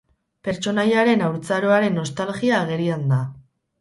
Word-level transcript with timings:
Pertsonaiaren 0.47 1.21
haurtzaroaren 1.27 1.99
nostalgia 2.01 2.59
agerian 2.63 3.05
da. 3.13 3.23